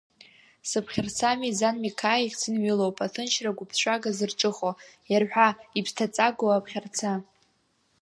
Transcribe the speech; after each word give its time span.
СыԤхьарца 0.69 1.31
Мизан 1.39 1.75
Миқаиа 1.83 2.25
ихьӡынҩылоуп 2.25 2.97
аҭынчра 3.05 3.57
гәыԥҵәага 3.57 4.11
зырҿыхо, 4.17 4.71
иарҳәа, 5.11 5.49
иԥсҭаҵагоу 5.77 6.51
аԥхьарца. 6.51 7.11